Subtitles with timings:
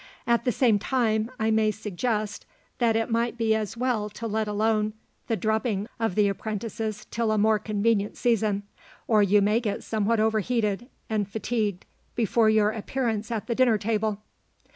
[0.25, 2.47] At the same time, I may suggest
[2.79, 4.93] that it might be as well to let alone
[5.27, 8.63] the drubbing of the apprentices till a more convenient season,
[9.07, 11.85] or you may get somewhat overheated and fatigued
[12.15, 14.23] before your appearance at the dinner table."